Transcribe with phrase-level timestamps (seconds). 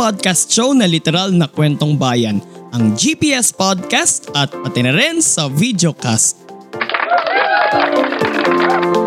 [0.00, 2.40] Podcast show na literal na kwentong bayan,
[2.72, 6.40] ang GPS Podcast at pati na rin sa videocast.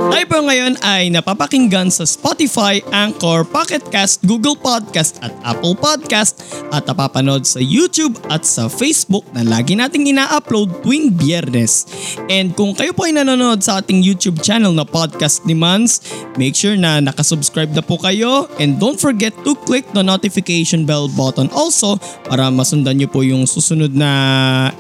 [0.04, 6.44] Tayo po ngayon ay napapakinggan sa Spotify, Anchor, Pocket Cast, Google Podcast at Apple Podcast
[6.76, 11.88] at napapanood sa YouTube at sa Facebook na lagi nating ina-upload tuwing biyernes.
[12.28, 16.04] And kung kayo po ay nanonood sa ating YouTube channel na Podcast ni Mans,
[16.36, 21.08] make sure na nakasubscribe na po kayo and don't forget to click the notification bell
[21.08, 21.96] button also
[22.28, 24.12] para masundan nyo po yung susunod na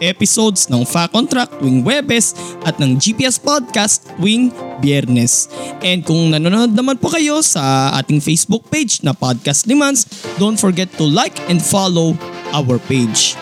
[0.04, 2.36] episodes ng Fact on Track tuwing Webes
[2.68, 5.52] at ng GPS Podcast tuwing biyernes.
[5.84, 10.08] And kung nanonood naman po kayo sa ating Facebook page na Podcast ni Mans,
[10.40, 12.16] don't forget to like and follow
[12.54, 13.36] our page.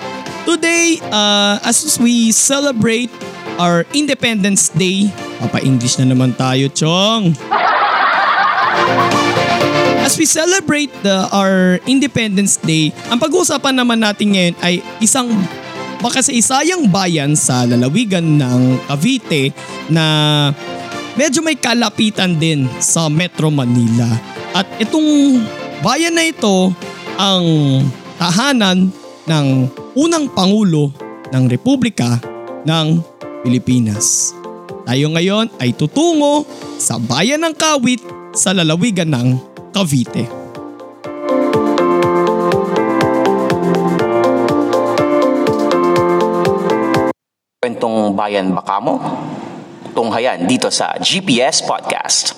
[0.44, 3.14] Today, uh, as we celebrate
[3.62, 7.38] our Independence Day, papa-English na naman tayo, Chong.
[10.02, 15.30] As we celebrate the, our Independence Day, ang pag-uusapan naman natin ngayon ay isang
[16.02, 19.54] makasaysayang bayan sa lalawigan ng Cavite
[19.94, 20.04] na
[21.16, 24.08] medyo may kalapitan din sa Metro Manila.
[24.56, 25.42] At itong
[25.84, 26.72] bayan na ito
[27.20, 27.46] ang
[28.16, 28.92] tahanan
[29.28, 29.48] ng
[29.96, 30.92] unang Pangulo
[31.32, 32.20] ng Republika
[32.68, 33.00] ng
[33.44, 34.36] Pilipinas.
[34.84, 36.44] Tayo ngayon ay tutungo
[36.82, 38.02] sa bayan ng Kawit
[38.36, 39.28] sa lalawigan ng
[39.72, 40.28] Cavite.
[47.62, 48.98] Kwentong bayan baka mo?
[49.92, 52.32] Tunghayan dito sa GPS Podcast.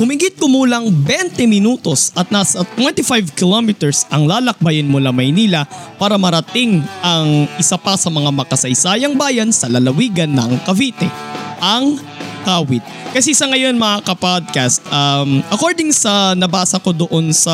[0.00, 5.68] Humigit kumulang 20 minutos at nasa 25 kilometers ang lalakbayin mula Maynila
[6.00, 11.12] para marating ang isa pa sa mga makasaysayang bayan sa lalawigan ng Cavite,
[11.60, 12.00] ang
[12.48, 12.82] Kawit.
[13.12, 17.52] Kasi sa ngayon mga kapodcast, um, according sa nabasa ko doon sa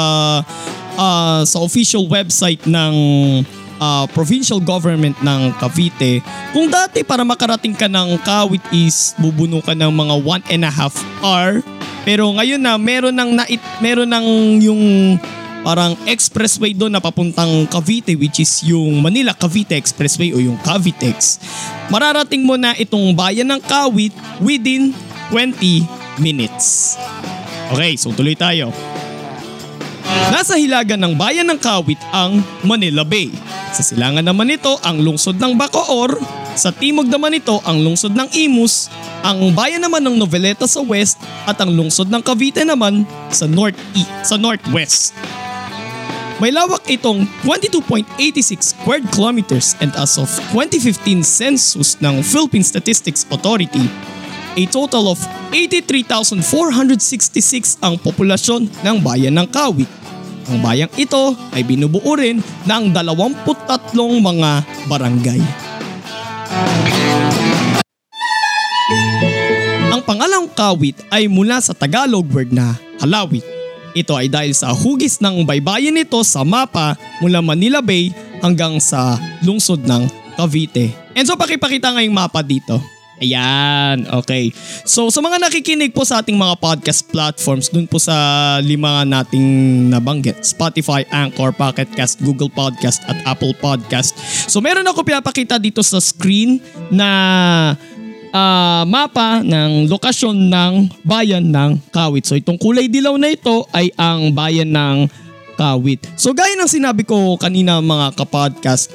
[0.98, 2.94] uh, sa official website ng
[3.78, 6.20] uh, provincial government ng Cavite,
[6.50, 10.72] kung dati para makarating ka ng Kawit is bubuno ka ng mga one and a
[10.72, 10.92] half
[11.22, 11.62] hour,
[12.02, 14.26] pero ngayon na meron ng nait, meron ng
[14.66, 14.82] yung
[15.62, 21.42] parang expressway doon na papuntang Cavite which is yung Manila Cavite Expressway o yung Cavitex.
[21.90, 24.94] Mararating mo na itong bayan ng Kawit within
[25.30, 25.84] 20
[26.22, 26.96] minutes.
[27.68, 28.72] Okay, so tuloy tayo.
[30.32, 33.28] Nasa hilagan ng bayan ng Kawit ang Manila Bay.
[33.76, 36.16] Sa silangan naman nito ang lungsod ng Bacoor,
[36.56, 38.88] sa timog naman nito ang lungsod ng Imus,
[39.20, 43.76] ang bayan naman ng Noveleta sa west at ang lungsod ng Cavite naman sa north
[44.24, 45.12] sa northwest.
[46.38, 53.90] May lawak itong 22.86 square kilometers and as of 2015 census ng Philippine Statistics Authority,
[54.54, 55.18] a total of
[55.50, 59.90] 83,466 ang populasyon ng bayan ng Kawit.
[60.48, 64.50] Ang bayang ito ay binubuo rin ng 23 mga
[64.88, 65.40] barangay.
[69.92, 73.44] Ang pangalang Kawit ay mula sa Tagalog word na Halawit.
[73.92, 78.08] Ito ay dahil sa hugis ng baybayin nito sa mapa mula Manila Bay
[78.40, 80.08] hanggang sa lungsod ng
[80.40, 80.96] Cavite.
[81.12, 82.97] And so pakipakita nga yung mapa dito.
[83.18, 84.54] Ayan, okay.
[84.86, 88.14] So sa mga nakikinig po sa ating mga podcast platforms, dun po sa
[88.62, 94.14] lima nating nabanggit, Spotify, Anchor, Pocket Cast, Google Podcast at Apple Podcast.
[94.46, 96.62] So meron ako pinapakita dito sa screen
[96.94, 97.10] na
[98.30, 100.72] uh, mapa ng lokasyon ng
[101.02, 102.22] bayan ng Kawit.
[102.22, 104.96] So itong kulay dilaw na ito ay ang bayan ng
[105.58, 106.06] Kawit.
[106.14, 108.94] So gaya ng sinabi ko kanina mga kapodcast,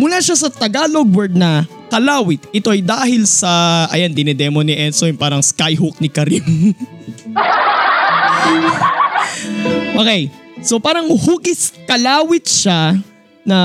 [0.00, 2.42] mula siya sa Tagalog word na kalawit.
[2.50, 6.42] Ito ay dahil sa, ayan, dinedemo ni Enzo yung parang skyhook ni Karim.
[10.02, 10.26] okay,
[10.58, 12.98] so parang hugis kalawit siya
[13.46, 13.58] na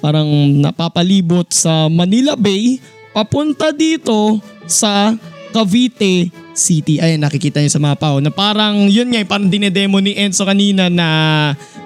[0.00, 0.24] parang
[0.56, 2.80] napapalibot sa Manila Bay
[3.12, 5.12] papunta dito sa
[5.52, 6.96] Cavite City.
[6.96, 8.08] Ayan, nakikita niyo sa mapa.
[8.08, 11.08] Oh, na parang, yun nga, parang dinedemo ni Enzo kanina na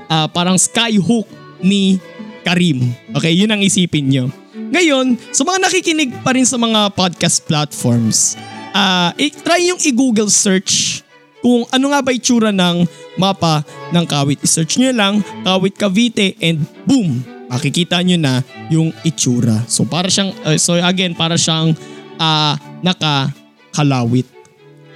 [0.06, 1.26] uh, parang skyhook
[1.58, 1.98] ni
[2.46, 2.94] Karim.
[3.10, 4.30] Okay, yun ang isipin nyo.
[4.68, 8.36] Ngayon, sa mga nakikinig pa rin sa mga podcast platforms,
[8.76, 11.00] uh, try yung i-google search
[11.40, 12.84] kung ano nga ba itsura ng
[13.16, 13.64] mapa
[13.96, 14.44] ng Kawit.
[14.44, 17.24] I-search nyo lang Kawit Cavite and boom!
[17.48, 19.64] Makikita nyo na yung itsura.
[19.72, 21.72] So para siyang, uh, so again, para siyang
[22.20, 22.54] uh,
[22.84, 24.28] nakakalawit.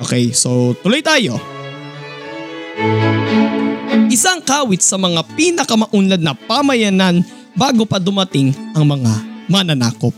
[0.04, 1.40] Okay, so tuloy tayo.
[4.12, 7.24] Isang kawit sa mga pinakamaunlad na pamayanan
[7.56, 10.16] bago pa dumating ang mga mananakop.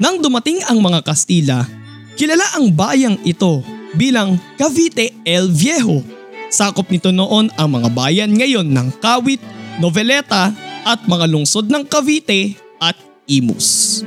[0.00, 1.68] Nang dumating ang mga Kastila,
[2.16, 3.60] kilala ang bayang ito
[3.92, 6.00] bilang Cavite el Viejo.
[6.48, 9.44] Sakop nito noon ang mga bayan ngayon ng Kawit,
[9.76, 10.56] Noveleta
[10.88, 12.96] at mga lungsod ng Cavite at
[13.28, 14.00] Imus.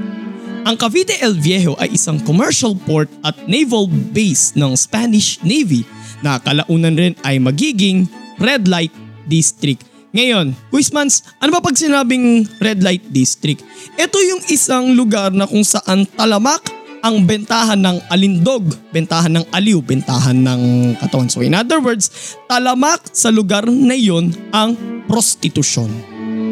[0.65, 5.85] Ang Cavite el Viejo ay isang commercial port at naval base ng Spanish Navy
[6.25, 8.09] na kalaunan rin ay magiging
[8.41, 8.91] red light
[9.29, 13.65] district ngayon, Quizmans, ano ba pag sinabing red light district?
[13.97, 16.61] Ito yung isang lugar na kung saan talamak
[17.03, 18.63] ang bentahan ng alindog,
[18.93, 20.61] bentahan ng aliw, bentahan ng
[21.01, 21.27] katawan.
[21.27, 24.77] So in other words, talamak sa lugar na iyon ang
[25.09, 25.91] prostitusyon.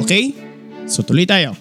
[0.03, 0.35] Okay?
[0.89, 1.55] So tuloy tayo.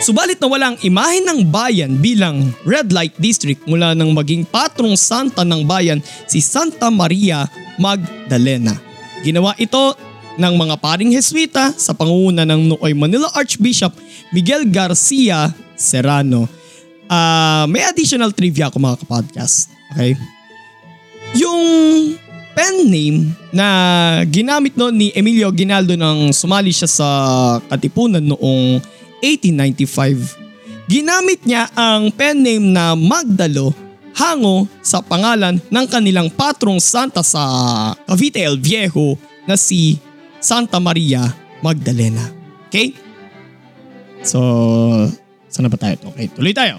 [0.00, 5.44] Subalit na walang imahe ng bayan bilang red light district mula nang maging patrong santa
[5.44, 7.44] ng bayan si Santa Maria
[7.76, 8.72] Magdalena.
[9.20, 9.96] Ginawa ito
[10.36, 13.92] ng mga paring Heswita sa pangunguna ng Nooy Manila Archbishop
[14.32, 16.48] Miguel Garcia Serrano.
[17.06, 19.72] Uh, may additional trivia ako mga kapodcast.
[19.94, 20.16] Okay?
[21.36, 21.62] Yung
[22.56, 23.18] pen name
[23.52, 23.66] na
[24.28, 27.08] ginamit noon ni Emilio Ginaldo nang sumali siya sa
[27.68, 28.80] Katipunan noong
[29.20, 30.88] 1895.
[30.88, 33.74] Ginamit niya ang pen name na Magdalo
[34.16, 37.44] hango sa pangalan ng kanilang patrong santa sa
[38.08, 40.00] Cavite el Viejo na si
[40.46, 41.26] Santa Maria
[41.58, 42.22] Magdalena.
[42.70, 42.94] Okay?
[44.22, 44.38] So,
[45.50, 45.98] saan na ba tayo?
[46.14, 46.78] Okay, tuloy tayo.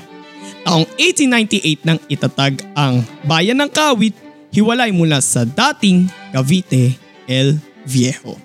[0.64, 4.16] Taong 1898 nang itatag ang Bayan ng Kawit,
[4.56, 6.96] hiwalay mula sa dating Cavite
[7.28, 8.40] El Viejo.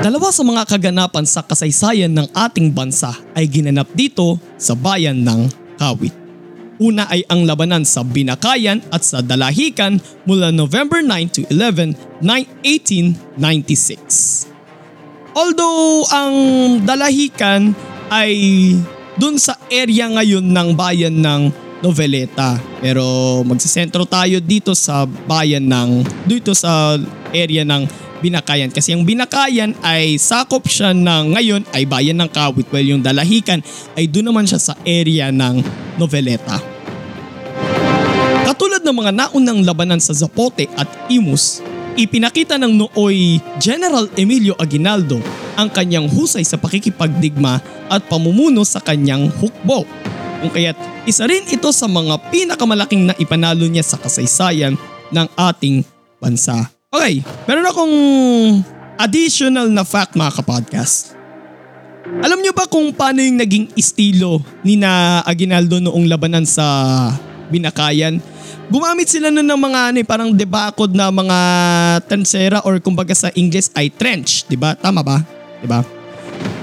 [0.00, 5.44] Dalawa sa mga kaganapan sa kasaysayan ng ating bansa ay ginanap dito sa bayan ng
[5.76, 6.25] Kawit.
[6.76, 9.96] Una ay ang labanan sa Binakayan at sa Dalahican
[10.28, 14.44] mula November 9 to 11, 1896.
[15.32, 16.36] Although ang
[16.84, 17.72] Dalahican
[18.12, 18.36] ay
[19.16, 22.60] dun sa area ngayon ng bayan ng Noveleta.
[22.80, 23.04] Pero
[23.44, 26.96] magsisentro tayo dito sa bayan ng, dito sa
[27.32, 28.72] area ng Binakayan.
[28.72, 33.60] Kasi ang Binakayan ay sakop siya ng ngayon ay bayan ng Kawit while yung Dalahican
[33.94, 35.60] ay doon naman siya sa area ng
[36.00, 36.58] Noveleta.
[38.46, 41.60] Katulad ng mga naunang labanan sa Zapote at Imus,
[41.98, 45.18] ipinakita ng nooy General Emilio Aguinaldo
[45.56, 47.58] ang kanyang husay sa pakikipagdigma
[47.90, 49.82] at pamumuno sa kanyang hukbo.
[50.44, 50.76] Kung kaya't
[51.08, 54.76] isa rin ito sa mga pinakamalaking na ipanalo niya sa kasaysayan
[55.10, 55.82] ng ating
[56.20, 56.75] bansa.
[56.96, 57.96] Okay, meron akong
[58.96, 61.12] additional na fact mga kapodcast.
[62.24, 66.64] Alam niyo ba kung paano yung naging estilo ni na Aguinaldo noong labanan sa
[67.52, 68.16] Binakayan?
[68.72, 71.38] Gumamit sila nun ng mga ano, eh, parang debakod na mga
[72.08, 74.72] tensera or kumbaga sa English ay trench, 'di ba?
[74.72, 75.20] Tama ba?
[75.60, 75.84] 'Di ba?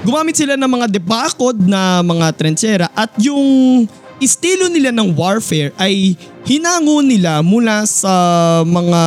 [0.02, 3.86] Gumamit sila ng mga debakod na mga trenchera at yung
[4.18, 8.12] estilo nila ng warfare ay hinango nila mula sa
[8.66, 9.02] mga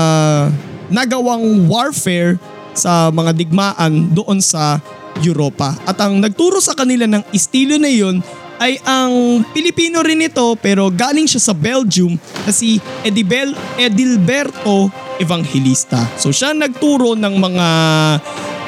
[0.92, 2.40] nagawang warfare
[2.78, 4.78] sa mga digmaan doon sa
[5.26, 5.74] Europa.
[5.90, 8.22] At ang nagturo sa kanila ng estilo na yun
[8.58, 14.90] ay ang Pilipino rin ito pero galing siya sa Belgium na si Edibel Edilberto
[15.22, 16.06] Evangelista.
[16.18, 17.68] So siya nagturo ng mga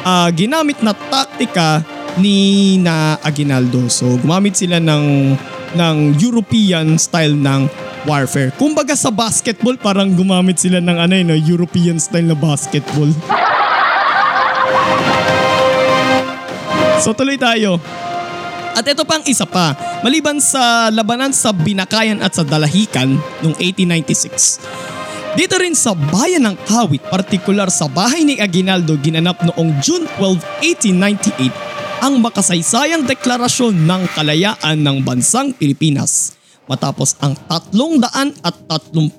[0.05, 1.81] uh, ginamit na taktika
[2.17, 3.89] ni na Aguinaldo.
[3.89, 5.37] So gumamit sila ng
[5.69, 7.69] ng European style ng
[8.09, 8.49] warfare.
[8.57, 13.13] Kumbaga sa basketball parang gumamit sila ng ano yun, European style na basketball.
[17.05, 17.77] So tuloy tayo.
[18.73, 23.13] At ito pang isa pa, maliban sa labanan sa Binakayan at sa Dalahican
[23.45, 25.37] noong 1896.
[25.37, 30.41] Dito rin sa bayan ng Kawit, partikular sa bahay ni Aguinaldo ginanap noong June 12,
[30.89, 36.38] 1898 ang makasaysayang deklarasyon ng kalayaan ng bansang Pilipinas
[36.69, 39.09] matapos ang 333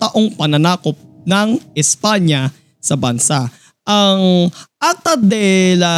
[0.00, 0.96] taong pananakop
[1.28, 2.48] ng Espanya
[2.80, 3.52] sa bansa
[3.82, 5.94] ang Acta de la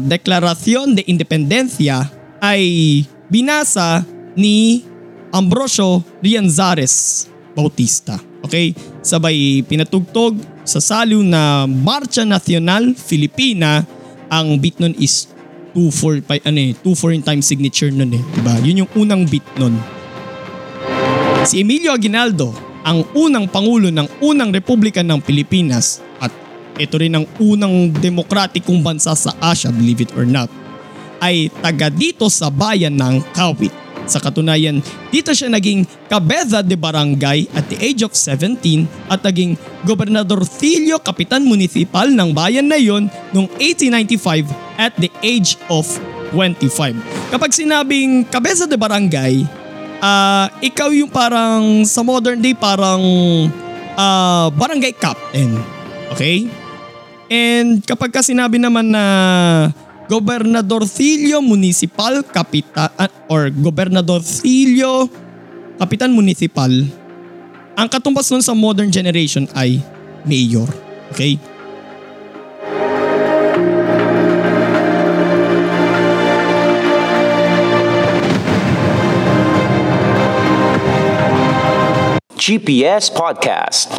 [0.00, 2.08] Declaración de Independencia
[2.40, 4.04] ay binasa
[4.36, 4.84] ni
[5.32, 8.20] Ambrosio Rianzares Bautista.
[8.44, 8.76] Okay?
[9.00, 13.84] Sabay pinatugtog sa saliw na Marcha Nacional Filipina.
[14.28, 15.28] Ang beat nun is
[15.76, 18.22] 2-4 pa, ano eh, 2-4 in time signature nun eh.
[18.36, 18.54] Diba?
[18.64, 19.76] Yun yung unang beat nun.
[21.46, 22.50] Si Emilio Aguinaldo,
[22.82, 26.34] ang unang pangulo ng unang republika ng Pilipinas at
[26.74, 30.50] ito rin ang unang demokratikong bansa sa Asia, believe it or not,
[31.22, 33.70] ay taga dito sa bayan ng Kawit.
[34.10, 34.82] Sa katunayan,
[35.14, 38.58] dito siya naging kabeza de barangay at the age of 17
[39.06, 39.54] at naging
[39.86, 44.50] gobernador Filio kapitan municipal ng bayan na yon noong 1895
[44.82, 45.86] at the age of
[46.34, 46.98] 25.
[47.30, 49.46] Kapag sinabing kabeza de barangay,
[50.00, 53.02] uh, ikaw yung parang sa modern day parang
[53.96, 55.56] uh, barangay captain.
[56.16, 56.48] Okay?
[57.26, 59.04] And kapag ka sinabi naman na
[60.06, 65.10] Gobernador Gobernadorcillo Municipal Kapitan or Gobernador Gobernadorcillo
[65.76, 66.70] Kapitan Municipal,
[67.76, 69.82] ang katumbas nun sa modern generation ay
[70.24, 70.70] mayor.
[71.12, 71.36] Okay?
[82.46, 83.90] GPS Podcast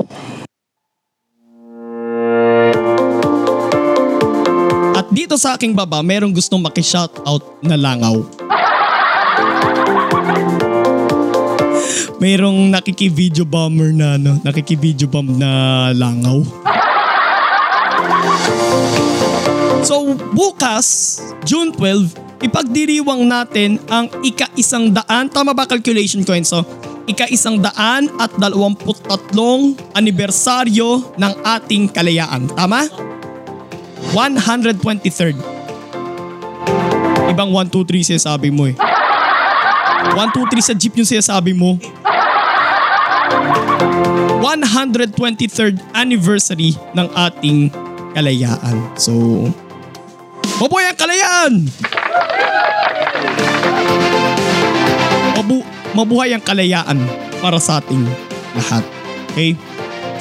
[4.96, 8.24] At dito sa aking baba, merong gustong maki-shoutout na langaw.
[12.24, 16.40] Merong nakiki-video bomber na ano, nakiki-video bomb na langaw.
[19.84, 26.64] So bukas, June 12, ipagdiriwang natin ang ika-isang daan, tama ba calculation ko Enzo?
[27.08, 32.52] Ika-isang daan at dalawamput tatlong anibersaryo ng ating kalayaan.
[32.52, 32.84] Tama?
[34.12, 35.40] 123rd.
[37.32, 38.76] Ibang 1, 2, 3 siya sabi mo eh.
[38.76, 41.80] 1, 2, 3 sa jeep yung sinasabi mo.
[44.44, 47.72] 123rd anniversary ng ating
[48.16, 48.76] kalayaan.
[49.00, 49.48] So,
[50.60, 51.54] mabuhay ang kalayaan!
[55.98, 57.02] Mabu mabuhay ang kalayaan
[57.42, 58.06] para sa ating
[58.54, 58.86] lahat.
[59.34, 59.58] Okay?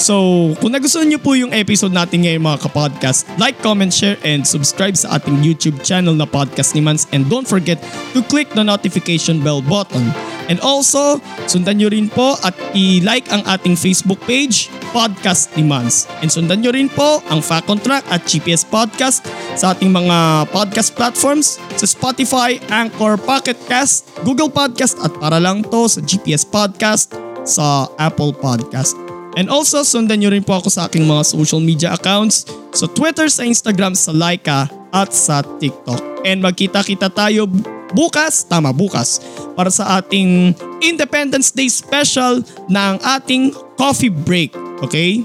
[0.01, 4.45] So, kung nagustuhan niyo po yung episode natin ngayon mga kapodcast, like, comment, share, and
[4.45, 7.09] subscribe sa ating YouTube channel na Podcast ni Mans.
[7.13, 7.81] And don't forget
[8.17, 10.13] to click the notification bell button.
[10.47, 11.19] And also,
[11.51, 16.07] sundan nyo rin po at i-like ang ating Facebook page, Podcast ni Mans.
[16.23, 19.27] And sundan nyo rin po ang Fact on Track at GPS Podcast
[19.59, 25.67] sa ating mga podcast platforms sa Spotify, Anchor, Pocket Cast, Google Podcast at para lang
[25.67, 27.13] to sa GPS Podcast
[27.43, 28.97] sa Apple Podcast.
[29.37, 33.29] And also, sundan nyo rin po ako sa aking mga social media accounts sa Twitter,
[33.29, 34.65] sa Instagram, sa Laika
[34.97, 36.25] at sa TikTok.
[36.25, 37.45] And magkita-kita tayo
[37.93, 39.21] bukas, tama bukas,
[39.55, 44.55] para sa ating Independence Day special ng ating coffee break.
[44.83, 45.23] Okay?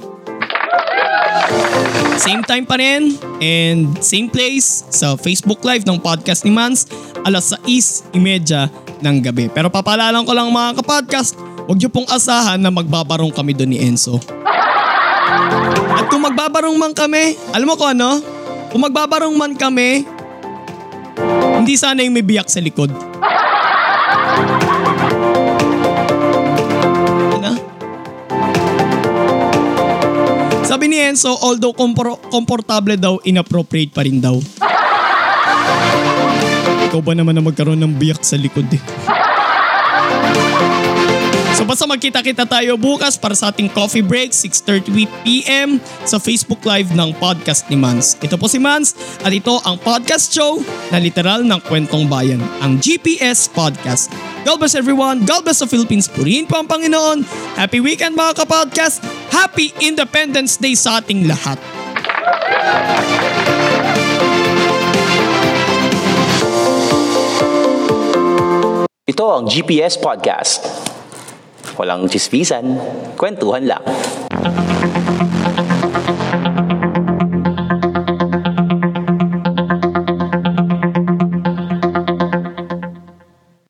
[2.22, 6.86] Same time pa rin and same place sa Facebook Live ng podcast ni Mans
[7.25, 9.50] alas 6.30 ng gabi.
[9.50, 11.34] Pero papalalan ko lang mga kapodcast,
[11.72, 14.20] Huwag niyo pong asahan na magbabarong kami doon ni Enzo.
[15.96, 18.20] At kung magbabarong man kami, alam mo ko ano?
[18.68, 20.03] Kung magbabarong man kami,
[21.62, 22.89] hindi sana yung may biyak sa likod.
[27.38, 27.51] Ano?
[30.65, 34.41] Sabi ni Enzo, although kompor- komportable daw, inappropriate pa rin daw.
[36.89, 38.82] Ikaw ba naman na magkaroon ng biyak sa likod eh?
[41.62, 45.77] So basta magkita-kita tayo bukas para sa ating coffee break 6.30pm
[46.10, 48.18] sa Facebook Live ng podcast ni Mans.
[48.18, 50.58] Ito po si Mans at ito ang podcast show
[50.89, 54.10] na literal ng kwentong bayan, ang GPS Podcast.
[54.41, 55.22] God bless everyone.
[55.22, 56.10] God bless the Philippines.
[56.10, 57.30] Purihin po ang Panginoon.
[57.53, 59.06] Happy weekend mga kapodcast.
[59.30, 61.62] Happy Independence Day sa ating lahat.
[69.06, 70.91] Ito ang GPS Podcast.
[71.80, 72.78] Walang chismisan,
[73.16, 73.84] kwentuhan lang.